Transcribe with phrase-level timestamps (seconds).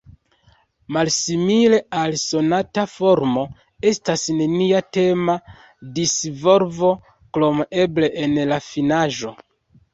[0.95, 3.45] Malsimile al sonata formo,
[3.93, 5.37] estas nenia tema
[6.01, 6.93] disvolvo
[7.39, 9.37] krom eble en la finaĵo.